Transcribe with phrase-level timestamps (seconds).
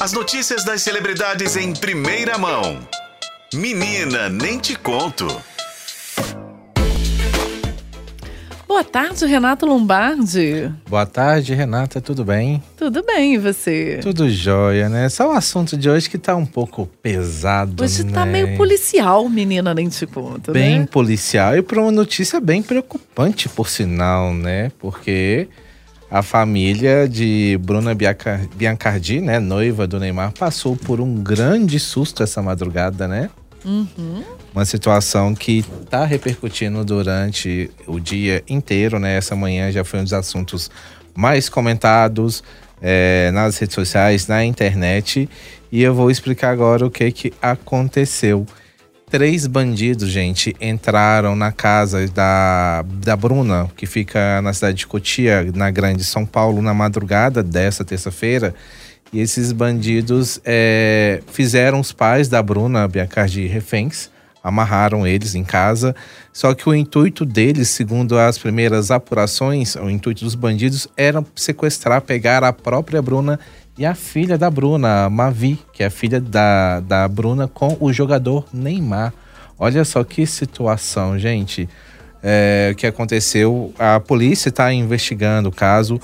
[0.00, 2.78] As notícias das celebridades em primeira mão.
[3.52, 5.26] Menina, nem te conto.
[8.66, 10.72] Boa tarde, Renato Lombardi.
[10.88, 12.62] Boa tarde, Renata, tudo bem?
[12.78, 13.98] Tudo bem, e você?
[14.00, 15.06] Tudo jóia, né?
[15.10, 18.12] Só o assunto de hoje que tá um pouco pesado, Hoje né?
[18.12, 20.88] tá meio policial, menina, nem te conto, Bem né?
[20.90, 24.72] policial e para uma notícia bem preocupante, por sinal, né?
[24.78, 25.46] Porque
[26.10, 32.22] a família de Bruna Bianca- Biancardi, né, noiva do Neymar, passou por um grande susto
[32.22, 33.30] essa madrugada, né?
[33.64, 34.24] Uhum.
[34.52, 39.16] Uma situação que tá repercutindo durante o dia inteiro, né?
[39.16, 40.70] Essa manhã já foi um dos assuntos
[41.14, 42.42] mais comentados
[42.82, 45.28] é, nas redes sociais, na internet.
[45.70, 48.46] E eu vou explicar agora o que, que aconteceu.
[49.10, 55.50] Três bandidos, gente, entraram na casa da, da Bruna, que fica na cidade de Cotia,
[55.52, 58.54] na Grande São Paulo, na madrugada dessa terça-feira.
[59.12, 64.08] E esses bandidos é, fizeram os pais da Bruna Biancardi reféns,
[64.44, 65.92] amarraram eles em casa.
[66.32, 72.00] Só que o intuito deles, segundo as primeiras apurações, o intuito dos bandidos era sequestrar,
[72.00, 73.40] pegar a própria Bruna
[73.86, 79.12] a filha da Bruna, Mavi, que é filha da, da Bruna, com o jogador Neymar.
[79.58, 81.68] Olha só que situação, gente.
[82.22, 83.72] É, que aconteceu?
[83.78, 86.00] A polícia está investigando o caso.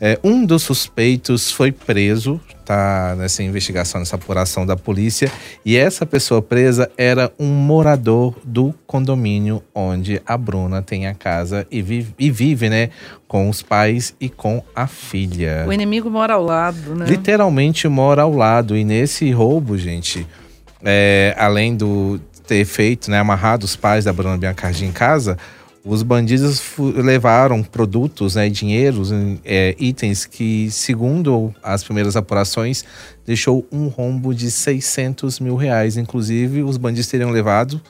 [0.00, 5.30] É, um dos suspeitos foi preso, tá nessa investigação, nessa apuração da polícia,
[5.64, 11.66] e essa pessoa presa era um morador do condomínio onde a Bruna tem a casa
[11.70, 12.90] e vive, e vive né,
[13.26, 15.64] com os pais e com a filha.
[15.66, 17.06] O inimigo mora ao lado, né?
[17.06, 18.76] Literalmente mora ao lado.
[18.76, 20.26] E nesse roubo, gente,
[20.84, 25.36] é, além do ter feito, né, amarrado os pais da Bruna Biancardi em casa,
[25.86, 28.50] os bandidos levaram produtos, né,
[29.44, 32.84] é, itens que, segundo as primeiras apurações,
[33.24, 35.96] deixou um rombo de 600 mil reais.
[35.96, 37.80] Inclusive, os bandidos teriam levado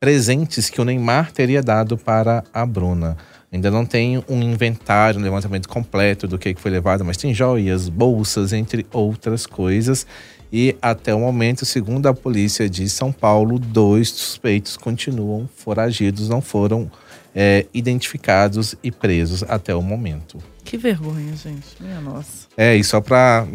[0.00, 3.18] presentes que o Neymar teria dado para a Bruna.
[3.52, 7.86] Ainda não tem um inventário, um levantamento completo do que foi levado, mas tem joias,
[7.86, 10.06] bolsas, entre outras coisas.
[10.50, 16.40] E até o momento, segundo a polícia de São Paulo, dois suspeitos continuam foragidos, não
[16.40, 16.90] foram
[17.34, 20.38] é, identificados e presos até o momento.
[20.64, 21.66] Que vergonha, gente.
[21.80, 22.46] Minha nossa.
[22.56, 23.46] É, e só para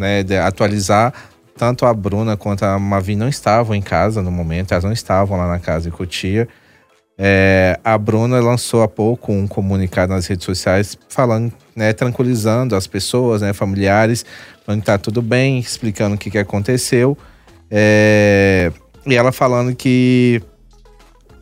[0.45, 1.13] atualizar,
[1.57, 5.37] tanto a Bruna quanto a Mavi não estavam em casa no momento, elas não estavam
[5.37, 6.47] lá na casa em Cotia.
[7.19, 12.85] É, a Bruna lançou há pouco um comunicado nas redes sociais falando, né, tranquilizando as
[12.85, 14.23] pessoas, né, familiares,
[14.63, 17.17] falando que tá tudo bem, explicando o que, que aconteceu.
[17.71, 18.71] É,
[19.05, 20.43] e ela falando que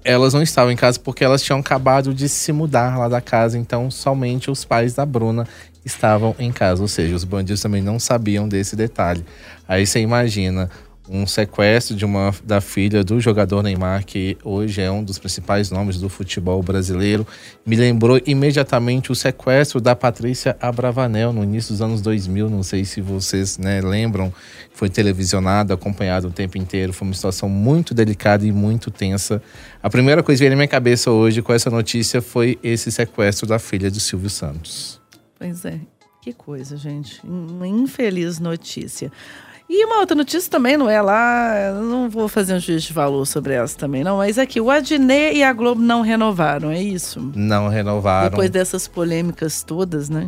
[0.06, 3.58] elas não estavam em casa porque elas tinham acabado de se mudar lá da casa,
[3.58, 5.48] então somente os pais da Bruna
[5.84, 9.26] estavam em casa, ou seja, os bandidos também não sabiam desse detalhe.
[9.68, 10.70] Aí você imagina
[11.08, 15.70] um sequestro de uma da filha do jogador Neymar, que hoje é um dos principais
[15.70, 17.26] nomes do futebol brasileiro.
[17.66, 22.50] Me lembrou imediatamente o sequestro da Patrícia Abravanel no início dos anos 2000.
[22.50, 24.34] Não sei se vocês né, lembram,
[24.74, 26.94] foi televisionado, acompanhado o tempo inteiro.
[26.94, 29.42] Foi uma situação muito delicada e muito tensa.
[29.82, 33.48] A primeira coisa que veio na minha cabeça hoje com essa notícia foi esse sequestro
[33.48, 35.00] da filha do Silvio Santos.
[35.38, 35.80] Pois é.
[36.26, 37.22] Que coisa, gente.
[37.24, 39.12] Uma infeliz notícia.
[39.68, 43.26] E uma outra notícia também, não é lá, não vou fazer um juízo de valor
[43.26, 47.32] sobre essa também, não, mas aqui, o Adnet e a Globo não renovaram, é isso?
[47.36, 48.30] Não renovaram.
[48.30, 50.28] Depois dessas polêmicas todas, né?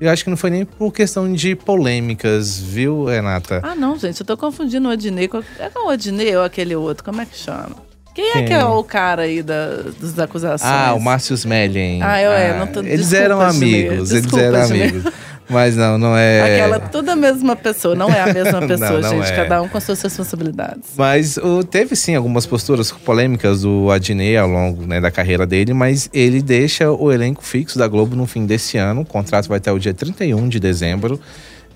[0.00, 3.60] Eu acho que não foi nem por questão de polêmicas, viu, Renata?
[3.64, 5.42] Ah, não, gente, eu tô confundindo o Adnet com.
[5.58, 7.02] É com o Adnet ou aquele outro?
[7.02, 7.88] Como é que chama?
[8.14, 10.70] Quem, é que é o cara aí da, das acusações?
[10.72, 12.00] Ah, o Márcio Smelling.
[12.02, 14.82] Ah, eu é, não tô- Eles eram amigos, eles eram Adnet.
[14.90, 15.12] amigos.
[15.48, 16.54] Mas não, não é.
[16.54, 19.32] Aquela, tudo a mesma pessoa, não é a mesma pessoa, Não, não gente.
[19.32, 19.36] é.
[19.36, 20.82] Cada um com as suas responsabilidades.
[20.96, 25.72] Mas o, teve sim algumas posturas polêmicas do Adnet ao longo né, da carreira dele,
[25.72, 29.00] mas ele deixa o elenco fixo da Globo no fim desse ano.
[29.00, 31.20] O contrato vai até o dia 31 de dezembro.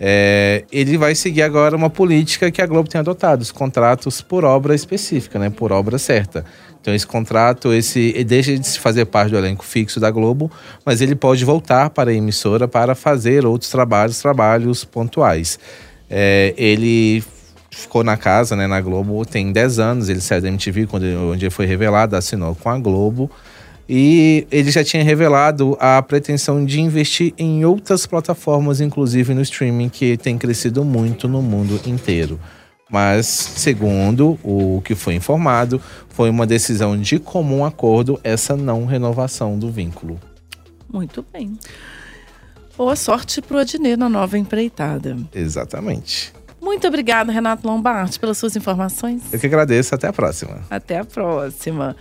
[0.05, 4.45] É, ele vai seguir agora uma política que a Globo tem adotado, os contratos por
[4.45, 6.45] obra específica, né, por obra certa.
[6.81, 10.51] Então esse contrato, esse deixa de fazer parte do elenco fixo da Globo,
[10.85, 15.57] mas ele pode voltar para a emissora para fazer outros trabalhos, trabalhos pontuais.
[16.11, 17.23] É, ele
[17.71, 21.45] ficou na casa, né, na Globo, tem 10 anos, ele saiu da MTV quando onde
[21.45, 23.31] ele foi revelado, assinou com a Globo.
[23.89, 29.89] E ele já tinha revelado a pretensão de investir em outras plataformas, inclusive no streaming,
[29.89, 32.39] que tem crescido muito no mundo inteiro.
[32.91, 35.81] Mas, segundo o que foi informado,
[36.11, 40.21] foi uma decisão de comum acordo essa não renovação do vínculo.
[40.93, 41.59] Muito bem.
[42.77, 45.17] Boa sorte pro Adnet na nova empreitada.
[45.35, 46.33] Exatamente.
[46.61, 49.23] Muito obrigada, Renato Lombardi, pelas suas informações.
[49.33, 49.95] Eu que agradeço.
[49.95, 50.61] Até a próxima.
[50.71, 51.97] Até a próxima.